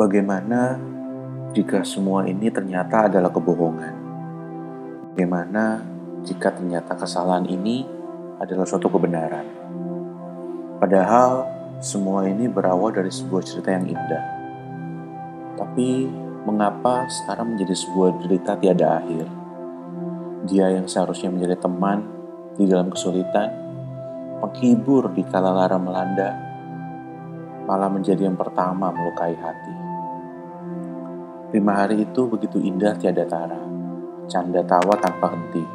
[0.00, 0.80] Bagaimana
[1.52, 3.94] jika semua ini ternyata adalah kebohongan?
[5.12, 5.84] Bagaimana
[6.24, 7.84] jika ternyata kesalahan ini
[8.40, 9.44] adalah suatu kebenaran?
[10.80, 11.44] Padahal
[11.84, 14.24] semua ini berawal dari sebuah cerita yang indah.
[15.60, 16.08] Tapi
[16.48, 19.28] mengapa sekarang menjadi sebuah cerita tiada akhir?
[20.48, 22.08] Dia yang seharusnya menjadi teman
[22.56, 23.52] di dalam kesulitan,
[24.40, 26.32] penghibur di kala lara melanda,
[27.68, 29.79] malah menjadi yang pertama melukai hati.
[31.50, 33.58] Lima hari itu begitu indah tiada tara,
[34.30, 35.66] canda tawa tanpa henti.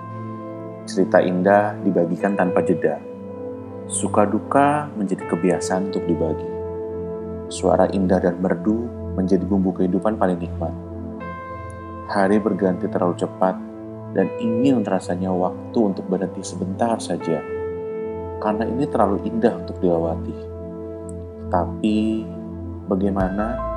[0.88, 2.96] Cerita indah dibagikan tanpa jeda.
[3.84, 6.48] Suka duka menjadi kebiasaan untuk dibagi.
[7.52, 8.88] Suara indah dan merdu
[9.20, 10.72] menjadi bumbu kehidupan paling nikmat.
[12.08, 13.60] Hari berganti terlalu cepat
[14.16, 17.44] dan ingin rasanya waktu untuk berhenti sebentar saja.
[18.40, 20.38] Karena ini terlalu indah untuk dilewati.
[21.52, 22.24] Tapi
[22.88, 23.75] bagaimana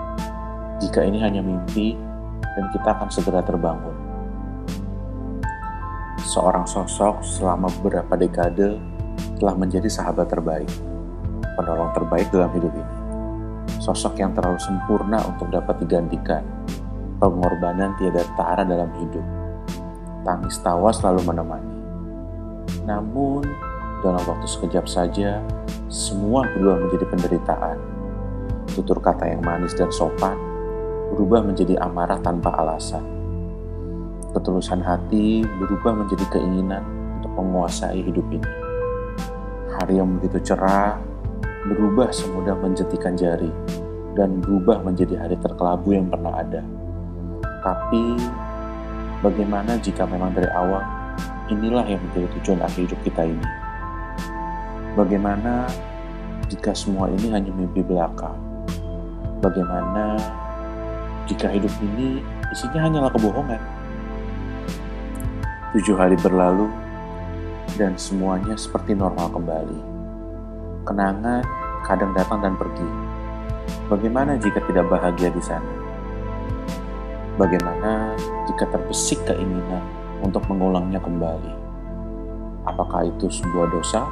[0.78, 1.98] jika ini hanya mimpi
[2.42, 3.94] dan kita akan segera terbangun?
[6.22, 8.78] Seorang sosok selama beberapa dekade
[9.38, 10.68] telah menjadi sahabat terbaik,
[11.56, 12.94] penolong terbaik dalam hidup ini.
[13.78, 16.42] Sosok yang terlalu sempurna untuk dapat digantikan,
[17.22, 19.38] pengorbanan tiada tara dalam hidup
[20.28, 21.76] tangis tawa selalu menemani.
[22.84, 23.48] Namun,
[24.04, 25.40] dalam waktu sekejap saja,
[25.88, 27.76] semua berubah menjadi penderitaan.
[28.76, 30.36] Tutur kata yang manis dan sopan
[31.14, 33.04] berubah menjadi amarah tanpa alasan.
[34.32, 36.84] Ketulusan hati berubah menjadi keinginan
[37.20, 38.52] untuk menguasai hidup ini.
[39.78, 41.00] Hari yang begitu cerah
[41.68, 43.50] berubah semudah menjetikan jari
[44.12, 46.62] dan berubah menjadi hari terkelabu yang pernah ada.
[47.64, 48.16] Tapi
[49.18, 50.78] Bagaimana jika memang dari awal
[51.50, 53.48] inilah yang menjadi tujuan akhir hidup kita ini?
[54.94, 55.66] Bagaimana
[56.46, 58.30] jika semua ini hanya mimpi belaka?
[59.42, 60.14] Bagaimana
[61.28, 63.60] jika hidup ini isinya hanyalah kebohongan?
[65.76, 66.72] Tujuh hari berlalu
[67.76, 69.78] dan semuanya seperti normal kembali.
[70.88, 71.44] Kenangan
[71.84, 72.88] kadang datang dan pergi.
[73.92, 75.72] Bagaimana jika tidak bahagia di sana?
[77.36, 78.16] Bagaimana
[78.48, 79.84] jika terbesik keinginan
[80.24, 81.52] untuk mengulangnya kembali?
[82.64, 84.08] Apakah itu sebuah dosa?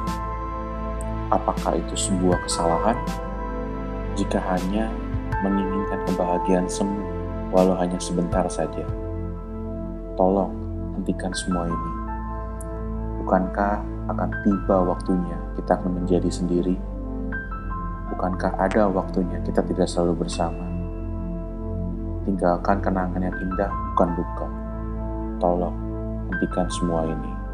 [1.33, 2.97] Apakah itu sebuah kesalahan?
[4.13, 4.93] Jika hanya
[5.43, 7.01] menginginkan kebahagiaan semu,
[7.53, 8.83] walau hanya sebentar saja.
[10.17, 10.51] Tolong
[10.97, 11.91] hentikan semua ini.
[13.23, 16.75] Bukankah akan tiba waktunya kita akan menjadi sendiri?
[18.15, 20.67] Bukankah ada waktunya kita tidak selalu bersama?
[22.27, 24.47] tinggalkan kenangan yang indah bukan duka.
[25.39, 25.75] Tolong
[26.27, 27.46] hentikan semua ini.